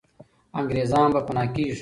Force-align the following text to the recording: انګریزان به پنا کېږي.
انګریزان 0.59 1.07
به 1.13 1.21
پنا 1.27 1.43
کېږي. 1.53 1.79